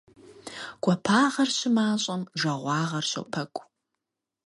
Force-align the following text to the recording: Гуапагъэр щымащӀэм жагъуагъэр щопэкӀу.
Гуапагъэр 0.83 1.49
щымащӀэм 1.57 2.21
жагъуагъэр 2.39 3.05
щопэкӀу. 3.09 3.63